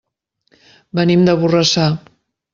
Venim 1.01 1.27
de 1.29 1.37
Borrassà. 1.43 1.87